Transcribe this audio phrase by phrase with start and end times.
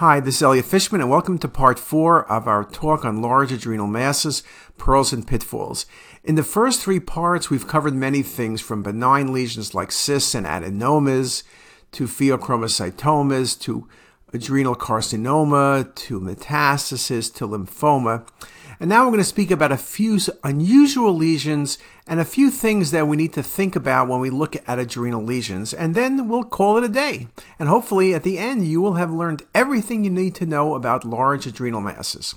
[0.00, 3.50] Hi, this is Elliot Fishman, and welcome to part four of our talk on large
[3.50, 4.42] adrenal masses,
[4.76, 5.86] pearls, and pitfalls.
[6.22, 10.44] In the first three parts, we've covered many things from benign lesions like cysts and
[10.44, 11.44] adenomas,
[11.92, 13.88] to pheochromocytomas, to
[14.36, 18.26] adrenal carcinoma, to metastasis, to lymphoma.
[18.78, 22.90] And now we're going to speak about a few unusual lesions and a few things
[22.90, 25.72] that we need to think about when we look at adrenal lesions.
[25.72, 27.28] And then we'll call it a day.
[27.58, 31.04] And hopefully at the end, you will have learned everything you need to know about
[31.04, 32.34] large adrenal masses.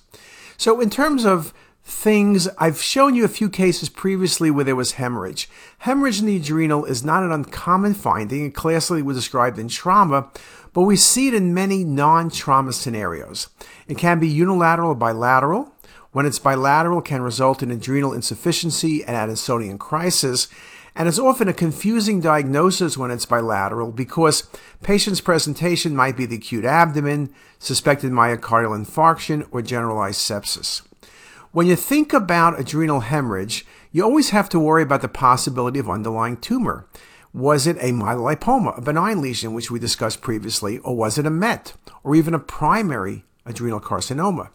[0.58, 1.54] So in terms of
[1.90, 5.50] things, I've shown you a few cases previously where there was hemorrhage.
[5.80, 8.46] Hemorrhage in the adrenal is not an uncommon finding.
[8.46, 10.30] It classically was described in trauma,
[10.74, 13.50] but we see it in many non-trauma scenarios.
[13.88, 15.74] It can be unilateral or bilateral.
[16.12, 20.48] When it's bilateral, can result in adrenal insufficiency and Addisonian crisis,
[20.96, 24.50] and it's often a confusing diagnosis when it's bilateral because
[24.82, 30.82] patient's presentation might be the acute abdomen, suspected myocardial infarction, or generalized sepsis.
[31.52, 35.90] When you think about adrenal hemorrhage, you always have to worry about the possibility of
[35.90, 36.86] underlying tumor.
[37.34, 41.32] Was it a myelolipoma, a benign lesion, which we discussed previously, or was it a
[41.32, 44.50] MET, or even a primary adrenal carcinoma?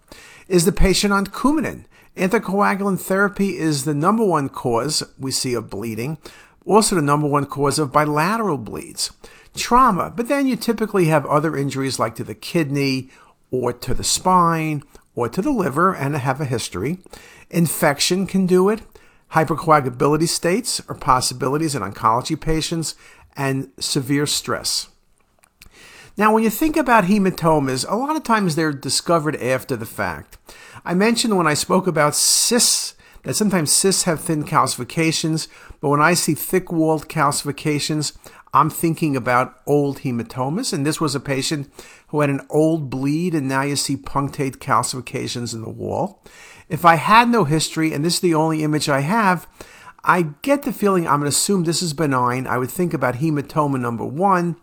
[0.47, 1.87] Is the patient on Coumadin?
[2.17, 6.17] Anticoagulant therapy is the number one cause we see of bleeding,
[6.65, 9.11] also the number one cause of bilateral bleeds.
[9.57, 13.11] Trauma, but then you typically have other injuries like to the kidney
[13.51, 16.99] or to the spine or to the liver and have a history.
[17.51, 18.83] Infection can do it.
[19.33, 22.95] Hypercoagulability states or possibilities in oncology patients
[23.37, 24.89] and severe stress.
[26.17, 30.39] Now, when you think about hematomas, a lot of times they're discovered after the fact.
[30.85, 35.49] I mentioned when I spoke about cysts that sometimes cysts have thin calcifications,
[35.81, 38.17] but when I see thick walled calcifications,
[38.55, 40.73] I'm thinking about old hematomas.
[40.73, 41.71] And this was a patient
[42.09, 46.23] who had an old bleed, and now you see punctate calcifications in the wall.
[46.69, 49.47] If I had no history, and this is the only image I have,
[50.03, 52.47] I get the feeling I'm going to assume this is benign.
[52.47, 54.57] I would think about hematoma number one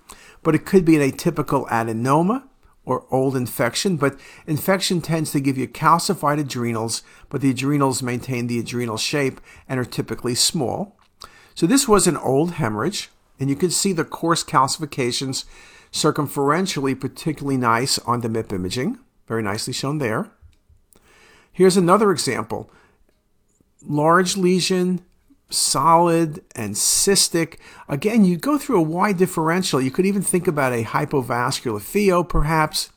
[0.43, 2.43] but it could be an atypical adenoma
[2.83, 3.97] or old infection.
[3.97, 9.39] But infection tends to give you calcified adrenals, but the adrenals maintain the adrenal shape
[9.67, 10.97] and are typically small.
[11.53, 13.09] So this was an old hemorrhage,
[13.41, 15.45] and you can see the coarse calcifications
[15.91, 18.99] circumferentially particularly nice on the MIP imaging.
[19.27, 20.29] Very nicely shown there.
[21.51, 22.69] Here's another example.
[23.83, 25.01] Large lesion,
[25.49, 27.57] solid and cystic.
[27.89, 29.81] Again, you go through a wide differential.
[29.81, 32.91] You could even think about a hypovascular pheo, perhaps.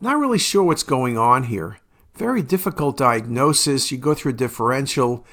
[0.00, 1.78] Not really sure what's going on here.
[2.16, 3.92] Very difficult diagnosis.
[3.92, 5.24] You go through a differential.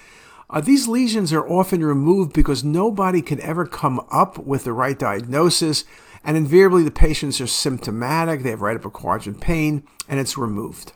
[0.53, 4.99] Uh, these lesions are often removed because nobody can ever come up with the right
[4.99, 5.83] diagnosis,
[6.23, 8.43] and invariably the patients are symptomatic.
[8.43, 10.93] They have right upper quadrant pain, and it's removed.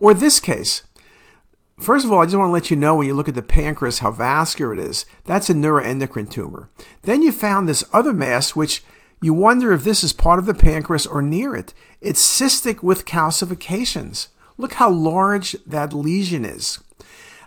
[0.00, 0.82] Or this case,
[1.78, 3.40] First of all, I just want to let you know when you look at the
[3.40, 5.06] pancreas how vascular it is.
[5.24, 6.68] That's a neuroendocrine tumor.
[7.04, 8.84] Then you found this other mass, which
[9.22, 11.72] you wonder if this is part of the pancreas or near it.
[12.02, 14.28] It's cystic with calcifications.
[14.58, 16.80] Look how large that lesion is.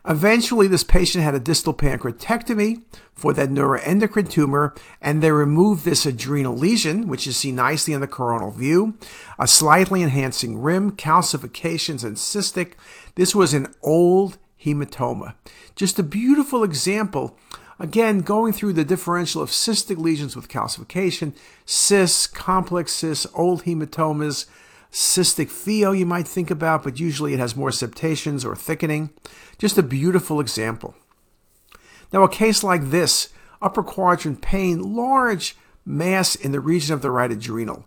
[0.05, 2.81] Eventually, this patient had a distal pancreatectomy
[3.13, 8.01] for that neuroendocrine tumor, and they removed this adrenal lesion, which you see nicely in
[8.01, 8.95] the coronal view,
[9.39, 12.73] a slightly enhancing rim, calcifications, and cystic.
[13.15, 15.35] This was an old hematoma.
[15.75, 17.37] Just a beautiful example.
[17.79, 21.33] Again, going through the differential of cystic lesions with calcification,
[21.65, 24.45] cysts, complex cysts, old hematomas,
[24.93, 29.09] cystic pheo you might think about, but usually it has more septations or thickening.
[29.57, 30.95] Just a beautiful example.
[32.13, 37.09] Now, a case like this, upper quadrant pain, large mass in the region of the
[37.09, 37.85] right adrenal,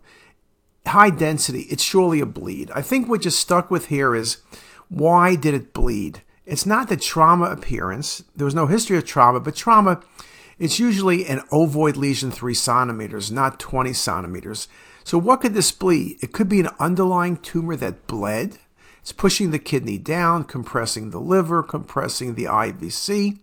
[0.85, 2.69] high density, it's surely a bleed.
[2.75, 4.37] I think what you're stuck with here is
[4.89, 6.23] why did it bleed?
[6.45, 8.23] It's not the trauma appearance.
[8.35, 10.01] There was no history of trauma, but trauma,
[10.59, 14.67] it's usually an ovoid lesion, three centimeters, not 20 centimeters.
[15.07, 16.17] So, what could this be?
[16.19, 18.57] It could be an underlying tumor that bled.
[18.99, 23.39] It's pushing the kidney down, compressing the liver, compressing the IVC.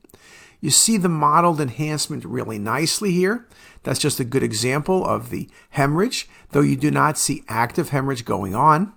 [0.60, 3.48] You see the mottled enhancement really nicely here.
[3.82, 8.26] That's just a good example of the hemorrhage, though you do not see active hemorrhage
[8.26, 8.92] going on.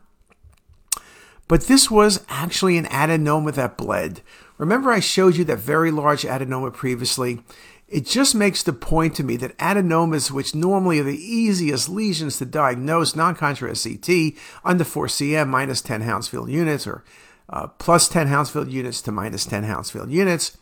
[1.48, 4.20] But this was actually an adenoma that bled.
[4.58, 7.40] Remember I showed you that very large adenoma previously?
[7.88, 12.38] It just makes the point to me that adenomas, which normally are the easiest lesions
[12.38, 14.34] to diagnose, non-contrast CT,
[14.66, 17.06] under 4 cm, minus 10 Hounsfield units, or
[17.50, 20.58] uh, plus 10 Hounsfield units to minus 10 Hounsfield units.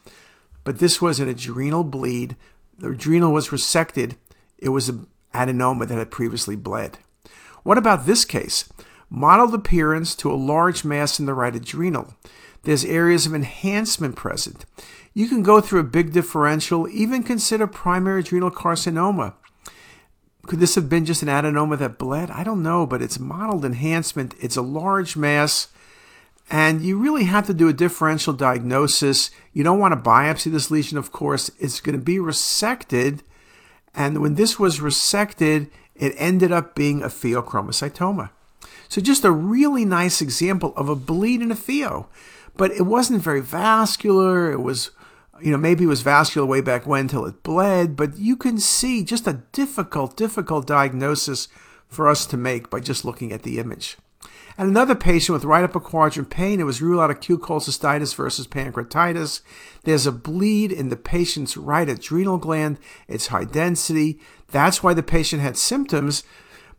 [0.63, 2.36] But this was an adrenal bleed.
[2.77, 4.18] The adrenal was resected.
[4.60, 7.00] It was an adenoma that had previously bled.
[7.63, 8.69] What about this case?
[9.10, 12.13] mottled appearance to a large mass in the right adrenal.
[12.66, 14.66] There's areas of enhancement present.
[15.14, 19.34] You can go through a big differential, even consider primary adrenal carcinoma.
[20.48, 22.30] Could this have been just an adenoma that bled?
[22.30, 24.36] I don't know, but it's mottled enhancement.
[24.40, 25.70] It's a large mass,
[26.50, 29.32] and you really have to do a differential diagnosis.
[29.54, 31.50] You don't want to biopsy this lesion, of course.
[31.60, 33.22] It's going to be resected,
[33.94, 38.32] and when this was resected, it ended up being a pheochromocytoma.
[38.90, 42.08] So, just a really nice example of a bleed in a pheo.
[42.57, 44.52] But it wasn't very vascular.
[44.52, 44.92] It was
[45.42, 48.57] you know, maybe it was vascular way back when till it bled, but you can
[48.57, 51.48] see just a difficult, difficult diagnosis
[51.88, 53.98] for us to make by just looking at the image.
[54.57, 58.48] And another patient with right upper quadrant pain, it was ruled out acute cholecystitis versus
[58.48, 59.42] pancreatitis.
[59.84, 62.80] There's a bleed in the patient's right adrenal gland.
[63.10, 64.19] It's high density.
[64.48, 66.24] That's why the patient had symptoms.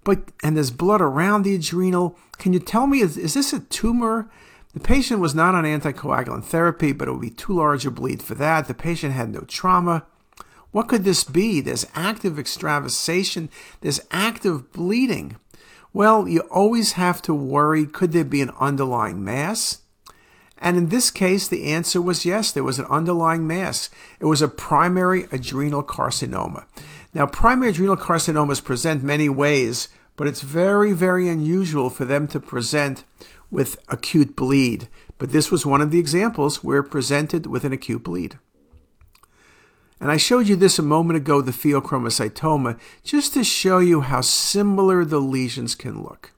[0.05, 2.17] But and there's blood around the adrenal.
[2.38, 4.31] Can you tell me is, is this a tumor?
[4.76, 8.23] The patient was not on anticoagulant therapy, but it would be too large a bleed
[8.23, 8.69] for that.
[8.69, 10.05] The patient had no trauma.
[10.70, 11.62] What could this be?
[11.62, 13.49] There's active extravasation,
[13.81, 15.38] there's active bleeding.
[15.94, 19.78] Well, you always have to worry could there be an underlying mass?
[20.58, 23.88] And in this case, the answer was yes, there was an underlying mass.
[24.20, 26.67] It was a primary adrenal carcinoma.
[27.14, 32.40] Now, primary adrenal carcinomas present many ways, but it's very, very unusual for them to
[32.40, 33.05] present
[33.50, 34.88] with acute bleed,
[35.19, 38.38] but this was one of the examples where presented with an acute bleed.
[40.00, 44.20] And I showed you this a moment ago, the pheochromocytoma, just to show you how
[44.20, 46.32] similar the lesions can look.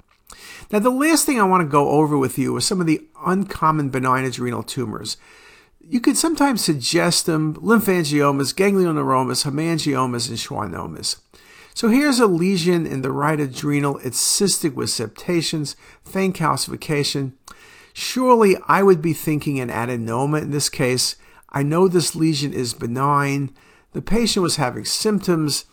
[0.70, 3.06] Now, the last thing I want to go over with you is some of the
[3.24, 5.16] uncommon benign adrenal tumors.
[5.80, 11.16] You could sometimes suggest them lymphangiomas, ganglioneuromas, hemangiomas, and schwannomas.
[11.78, 13.98] So here's a lesion in the right adrenal.
[13.98, 17.34] It's cystic with septations, faint calcification.
[17.92, 21.14] Surely I would be thinking an adenoma in this case.
[21.50, 23.54] I know this lesion is benign.
[23.92, 25.66] The patient was having symptoms.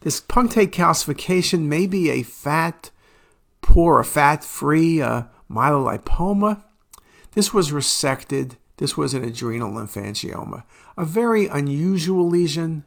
[0.00, 2.90] This punctate calcification may be a fat,
[3.60, 6.62] poor, a fat-free uh, myelolipoma.
[7.32, 8.52] This was resected.
[8.78, 10.62] This was an adrenal lymphangioma.
[10.96, 12.86] A very unusual lesion.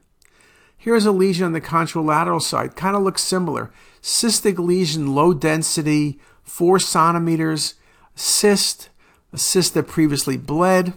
[0.84, 3.72] Here's a lesion on the contralateral side, kind of looks similar.
[4.02, 7.76] Cystic lesion, low density, four centimeters,
[8.16, 8.90] cyst,
[9.32, 10.92] a cyst that previously bled.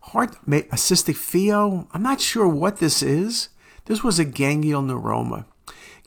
[0.00, 1.86] Heart, a cystic pheo.
[1.92, 3.50] I'm not sure what this is.
[3.84, 5.44] This was a ganglioneuroma.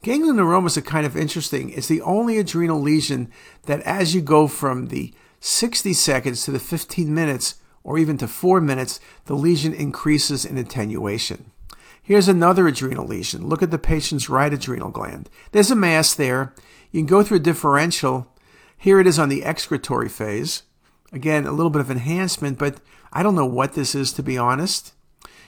[0.01, 1.69] Ganglioneuromas are kind of interesting.
[1.69, 3.31] It's the only adrenal lesion
[3.67, 8.27] that, as you go from the 60 seconds to the 15 minutes, or even to
[8.27, 11.51] four minutes, the lesion increases in attenuation.
[12.05, 13.47] Here's another adrenal lesion.
[13.47, 15.29] Look at the patient's right adrenal gland.
[15.53, 16.53] There's a mass there.
[16.91, 18.27] You can go through a differential.
[18.77, 20.63] Here it is on the excretory phase.
[21.13, 22.81] Again, a little bit of enhancement, but
[23.13, 24.93] I don't know what this is to be honest.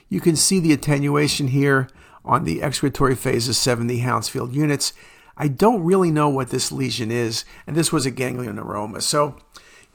[0.07, 1.90] You can see the attenuation here
[2.24, 4.94] on the excretory phase of 70 Hounsfield units.
[5.36, 9.01] I don't really know what this lesion is, and this was a ganglioneuroma.
[9.01, 9.36] So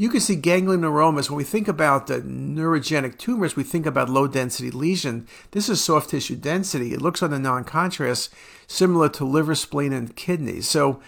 [0.00, 1.28] you can see ganglioneuromas.
[1.28, 5.28] When we think about the neurogenic tumors, we think about low density lesion.
[5.50, 6.94] This is soft tissue density.
[6.94, 8.32] It looks on the non contrast
[8.66, 10.66] similar to liver, spleen, and kidneys.
[10.66, 11.02] So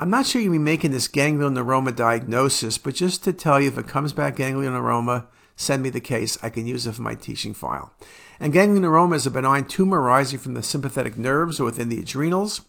[0.00, 3.78] I'm not sure you'll be making this ganglioneuroma diagnosis, but just to tell you if
[3.78, 6.36] it comes back ganglioneuroma, send me the case.
[6.42, 7.92] I can use it for my teaching file.
[8.40, 12.62] And ganglioneuroma is a benign tumor arising from the sympathetic nerves or within the adrenals.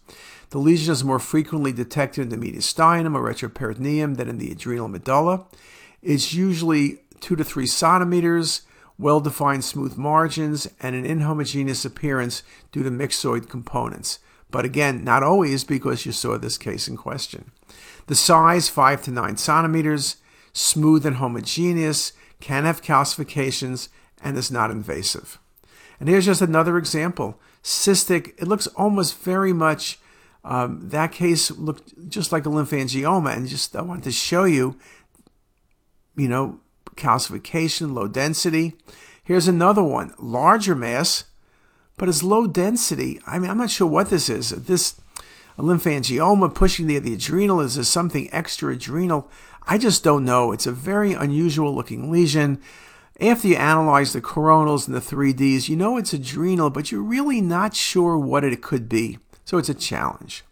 [0.50, 4.88] The lesion is more frequently detected in the mediastinum or retroperitoneum than in the adrenal
[4.88, 5.46] medulla.
[6.02, 8.62] It's usually 2 to 3 centimeters,
[8.98, 14.20] well defined smooth margins, and an inhomogeneous appearance due to myxoid components.
[14.50, 17.50] But again, not always because you saw this case in question.
[18.06, 20.16] The size, 5 to 9 centimeters,
[20.52, 23.88] smooth and homogeneous, can have calcifications,
[24.22, 25.38] and is not invasive.
[25.98, 27.40] And here's just another example.
[27.62, 29.98] Cystic, it looks almost very much
[30.46, 34.78] um, that case looked just like a lymphangioma, and just I wanted to show you,
[36.16, 36.60] you know,
[36.94, 38.74] calcification, low density.
[39.24, 41.24] Here's another one, larger mass,
[41.96, 43.20] but it's low density.
[43.26, 44.50] I mean, I'm not sure what this is.
[44.50, 44.94] This
[45.58, 49.28] a lymphangioma pushing the, the adrenal is this something extra adrenal?
[49.66, 50.52] I just don't know.
[50.52, 52.60] It's a very unusual looking lesion.
[53.20, 57.40] After you analyze the coronals and the 3Ds, you know it's adrenal, but you're really
[57.40, 59.18] not sure what it could be.
[59.46, 60.44] So it's a challenge.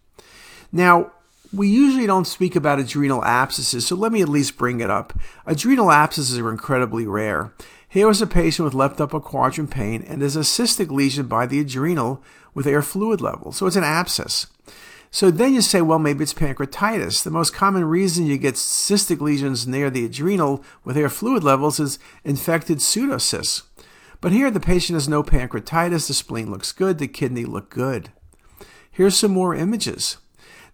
[0.73, 1.13] Now,
[1.53, 5.13] we usually don't speak about adrenal abscesses, so let me at least bring it up.
[5.47, 7.53] Adrenal abscesses are incredibly rare.
[7.89, 11.47] Here was a patient with left upper quadrant pain, and there's a cystic lesion by
[11.47, 12.23] the adrenal
[12.55, 14.47] with air fluid level, so it's an abscess.
[15.11, 17.23] So then you say, well, maybe it's pancreatitis.
[17.23, 21.79] The most common reason you get cystic lesions near the adrenal with air fluid levels
[21.79, 23.63] is infected pseudocysts.
[24.21, 28.11] But here the patient has no pancreatitis, the spleen looks good, the kidney look good.
[28.95, 30.19] Here's some more images.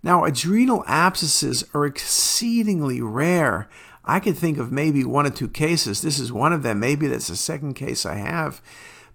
[0.02, 3.66] Now, adrenal abscesses are exceedingly rare.
[4.04, 6.02] I can think of maybe one or two cases.
[6.02, 6.80] This is one of them.
[6.80, 8.60] Maybe that's the second case I have.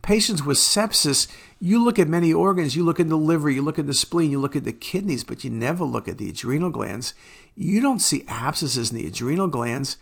[0.01, 1.27] Patients with sepsis,
[1.59, 2.75] you look at many organs.
[2.75, 5.23] You look at the liver, you look at the spleen, you look at the kidneys,
[5.23, 7.13] but you never look at the adrenal glands.
[7.55, 9.97] You don't see abscesses in the adrenal glands.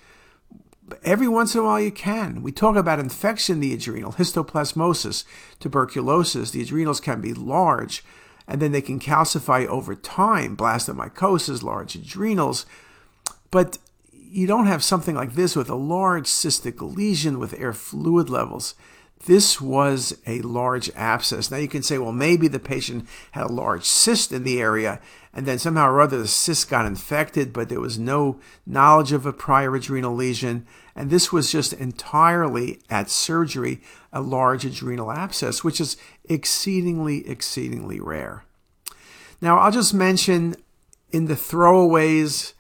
[1.04, 2.42] Every once in a while, you can.
[2.42, 5.26] We talk about infection in the adrenal, histoplasmosis,
[5.60, 6.52] tuberculosis.
[6.52, 8.04] The adrenals can be large,
[8.48, 12.66] and then they can calcify over time, blastomycosis, large adrenals.
[13.52, 13.78] But
[14.12, 18.76] you don't have something like this with a large cystic lesion with air fluid levels.
[19.26, 21.50] This was a large abscess.
[21.50, 25.00] Now you can say, well, maybe the patient had a large cyst in the area,
[25.34, 29.26] and then somehow or other the cyst got infected, but there was no knowledge of
[29.26, 30.66] a prior adrenal lesion.
[30.94, 33.82] And this was just entirely at surgery
[34.12, 35.96] a large adrenal abscess, which is
[36.30, 38.46] exceedingly, exceedingly rare.
[39.42, 40.56] Now, I'll just mention
[41.12, 42.54] in the throwaways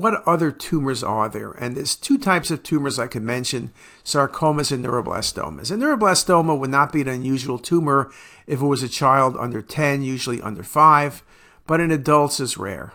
[0.00, 1.52] what other tumors are there?
[1.52, 3.72] And there's two types of tumors I could mention
[4.04, 5.70] sarcomas and neuroblastomas.
[5.70, 8.10] And neuroblastoma would not be an unusual tumor
[8.46, 11.22] if it was a child under 10, usually under 5,
[11.66, 12.92] but in adults is rare.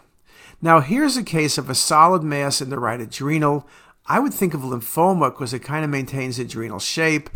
[0.61, 3.67] Now, here's a case of a solid mass in the right adrenal.
[4.05, 7.29] I would think of lymphoma because it kind of maintains adrenal shape.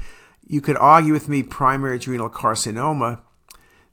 [0.54, 3.22] You could argue with me primary adrenal carcinoma.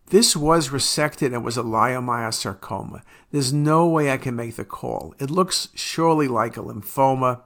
[0.09, 3.01] This was resected and was a leiomyosarcoma.
[3.33, 5.15] There's no way I can make the call.
[5.19, 7.41] It looks surely like a lymphoma,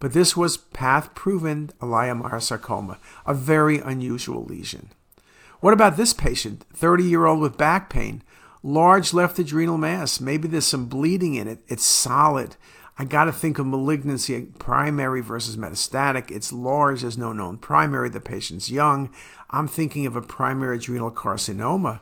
[0.00, 4.88] but this was path proven leiomyosarcoma, a very unusual lesion.
[5.60, 8.22] What about this patient, 30 year old with back pain,
[8.62, 10.22] large left adrenal mass?
[10.22, 11.58] Maybe there's some bleeding in it.
[11.68, 12.56] It's solid.
[12.96, 16.30] I got to think of malignancy, primary versus metastatic.
[16.30, 18.08] It's large, there's no known primary.
[18.08, 19.12] The patient's young.
[19.50, 22.00] I'm thinking of a primary adrenal carcinoma.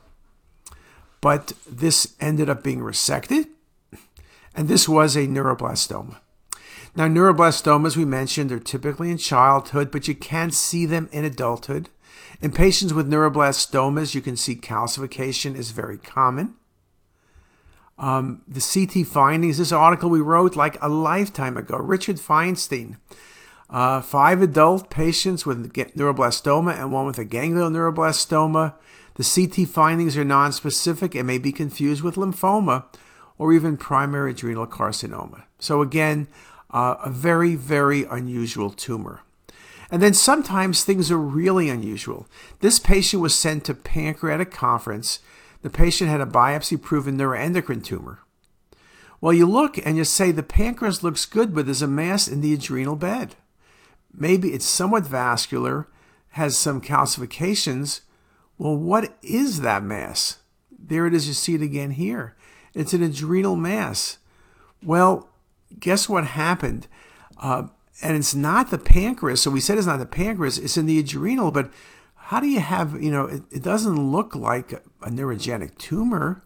[1.21, 3.47] But this ended up being resected,
[4.55, 6.19] and this was a neuroblastoma.
[6.95, 11.89] Now, neuroblastomas, we mentioned, are typically in childhood, but you can see them in adulthood.
[12.43, 16.55] In patients with neuroblastomas, you can see calcification is very common.
[17.99, 22.97] Um, the CT findings, this article we wrote like a lifetime ago, Richard Feinstein.
[23.71, 28.75] Uh, five adult patients with neuroblastoma and one with a ganglioneuroblastoma.
[29.15, 32.85] The CT findings are nonspecific and may be confused with lymphoma
[33.39, 35.45] or even primary adrenal carcinoma.
[35.59, 36.29] So, again,
[36.71, 39.23] uh, a very, very unusual tumor.
[39.91, 42.27] And then sometimes things are really unusual.
[42.61, 45.21] This patient was sent to pancreatic conference
[45.62, 48.21] the patient had a biopsy proven neuroendocrine tumor.
[49.21, 52.40] Well, you look and you say the pancreas looks good, but there's a mass in
[52.40, 53.37] the adrenal bed.
[54.12, 55.88] Maybe it's somewhat vascular,
[56.31, 58.00] has some calcifications.
[58.59, 60.38] Well, what is that mass?
[60.76, 62.37] There it is, you see it again here.
[62.75, 64.19] It's an adrenal mass.
[64.83, 65.28] Well,
[65.78, 66.88] guess what happened?
[67.40, 67.69] Uh,
[68.02, 69.42] and it's not the pancreas.
[69.42, 71.71] So we said it's not the pancreas, it's in the adrenal, but
[72.26, 76.43] how do you have, you know, it, it doesn't look like a neurogenic tumor.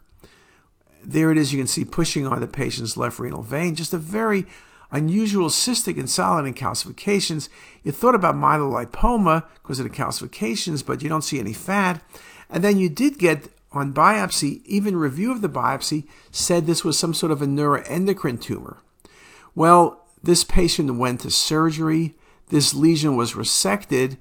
[1.04, 3.98] There it is, you can see pushing on the patient's left renal vein, just a
[3.98, 4.46] very
[4.90, 7.48] unusual cystic and solid and calcifications.
[7.84, 12.02] You thought about myelolipoma because of the calcifications, but you don't see any fat.
[12.48, 16.98] And then you did get on biopsy, even review of the biopsy said this was
[16.98, 18.78] some sort of a neuroendocrine tumor.
[19.54, 22.14] Well, this patient went to surgery.
[22.48, 24.16] This lesion was resected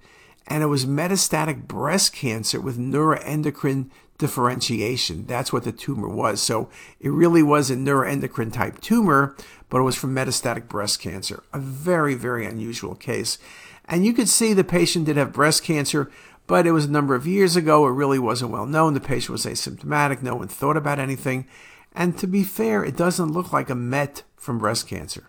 [0.48, 5.26] and it was metastatic breast cancer with neuroendocrine differentiation.
[5.26, 6.42] That's what the tumor was.
[6.42, 9.36] So it really was a neuroendocrine type tumor,
[9.70, 11.44] but it was from metastatic breast cancer.
[11.54, 13.38] A very, very unusual case.
[13.86, 16.10] And you could see the patient did have breast cancer,
[16.48, 17.86] but it was a number of years ago.
[17.86, 18.94] It really wasn't well known.
[18.94, 20.22] The patient was asymptomatic.
[20.22, 21.48] No one thought about anything.
[21.94, 25.28] And to be fair, it doesn't look like a MET from breast cancer.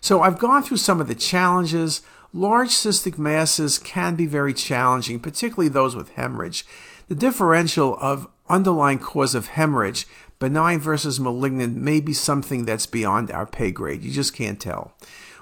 [0.00, 2.02] So I've gone through some of the challenges.
[2.36, 6.66] Large cystic masses can be very challenging, particularly those with hemorrhage.
[7.06, 10.04] The differential of underlying cause of hemorrhage,
[10.40, 14.02] benign versus malignant, may be something that's beyond our pay grade.
[14.02, 14.94] You just can't tell.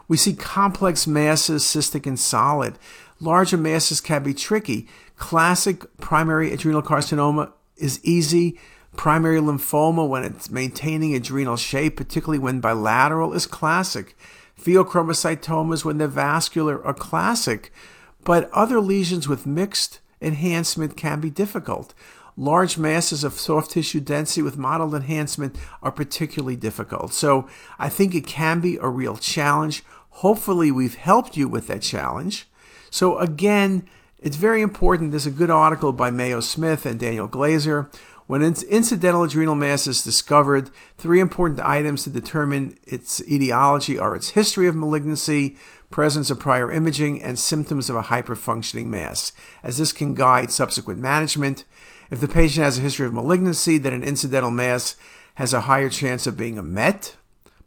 [0.06, 2.78] We see complex masses, cystic and solid.
[3.20, 4.87] Larger masses can be tricky.
[5.16, 8.61] Classic primary adrenal carcinoma is easy.
[8.99, 14.14] Primary lymphoma, when it's maintaining adrenal shape, particularly when bilateral, is classic.
[14.62, 17.73] Pheochromocytomas, when they're vascular, are classic,
[18.25, 21.95] but other lesions with mixed enhancement can be difficult.
[22.37, 27.12] large masses of soft tissue density with mottled enhancement are particularly difficult.
[27.12, 29.85] So I think it can be a real challenge.
[30.16, 32.47] Hopefully, we've helped you with that challenge.
[32.90, 33.88] So, again,
[34.19, 35.11] it's very important.
[35.11, 37.92] There's a good article by Mayo Smith and Daniel Glazer.
[38.32, 44.30] When incidental adrenal mass is discovered, three important items to determine its etiology are its
[44.30, 45.58] history of malignancy,
[45.90, 50.98] presence of prior imaging, and symptoms of a hyperfunctioning mass, as this can guide subsequent
[50.98, 51.66] management.
[52.10, 54.96] If the patient has a history of malignancy, then an incidental mass
[55.34, 57.16] has a higher chance of being a MET,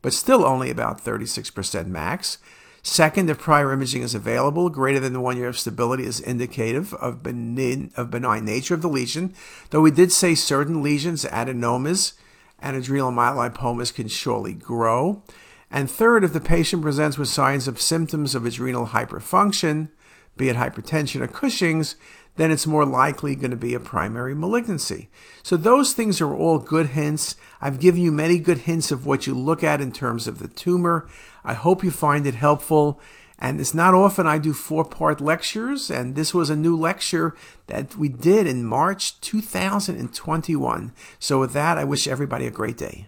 [0.01, 2.39] but still only about 36% max.
[2.87, 6.93] Second, if prior imaging is available, greater than the one year of stability is indicative
[6.93, 9.33] of benign, of benign nature of the lesion,
[9.71, 12.13] though we did say certain lesions, adenomas,
[12.59, 15.23] and adrenal myelolipomas can surely grow.
[15.71, 19.89] And third, if the patient presents with signs of symptoms of adrenal hyperfunction,
[20.37, 21.95] be it hypertension or Cushing's,
[22.35, 25.09] then it's more likely going to be a primary malignancy.
[25.43, 27.35] So those things are all good hints.
[27.61, 30.47] I've given you many good hints of what you look at in terms of the
[30.47, 31.07] tumor.
[31.43, 32.99] I hope you find it helpful.
[33.37, 37.35] And it's not often I do four part lectures, and this was a new lecture
[37.67, 40.93] that we did in March 2021.
[41.19, 43.07] So, with that, I wish everybody a great day.